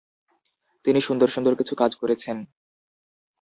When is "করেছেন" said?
1.95-2.37